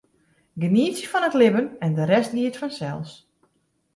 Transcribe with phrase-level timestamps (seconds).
[0.61, 3.11] Genietsje fan it libben en de rest giet fansels.